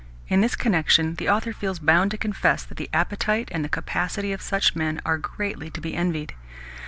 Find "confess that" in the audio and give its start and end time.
2.17-2.77